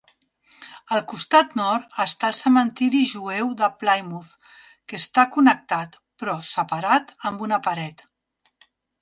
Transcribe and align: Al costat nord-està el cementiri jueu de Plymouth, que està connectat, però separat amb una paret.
Al 0.95 1.01
costat 1.09 1.51
nord-està 1.59 2.31
el 2.33 2.37
cementiri 2.37 3.01
jueu 3.11 3.51
de 3.59 3.69
Plymouth, 3.83 4.49
que 4.87 5.01
està 5.03 5.27
connectat, 5.37 6.01
però 6.25 6.35
separat 6.49 7.15
amb 7.33 7.47
una 7.51 7.63
paret. 7.71 8.05